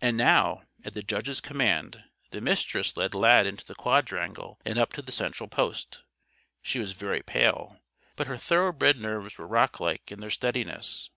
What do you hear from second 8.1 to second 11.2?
but her thoroughbred nerves were rocklike in their steadiness.